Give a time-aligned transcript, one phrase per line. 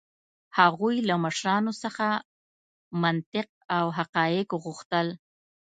[0.59, 2.07] هغوی له مشرانو څخه
[3.01, 5.07] منطق او حقایق غوښتل.